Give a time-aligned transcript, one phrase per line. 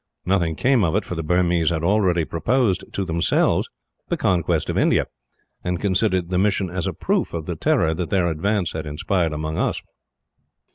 [0.25, 3.69] Nothing came of it, for the Burmese had already proposed, to themselves,
[4.09, 5.05] the conquest of India;
[5.63, 9.31] and considered the mission as a proof of the terror that their advance had inspired
[9.31, 9.83] among us.